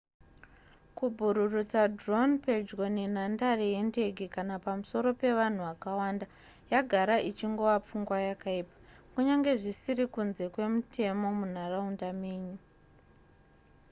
kubhururutsa 0.97 1.81
drone 1.97 2.35
pedyo 2.45 2.83
nenhadare 2.97 3.65
yendege 3.75 4.25
kana 4.35 4.55
pamusoro 4.65 5.09
pevanhu 5.21 5.61
vakawanda 5.67 6.25
yagara 6.71 7.15
ichingova 7.29 7.75
pfungwa 7.83 8.17
yakaipa 8.29 8.75
kunyangwe 9.13 9.51
zvisiri 9.61 10.03
kunze 10.13 10.43
kwemutemo 10.53 11.27
munharaunda 11.39 12.09
menyu 12.21 12.57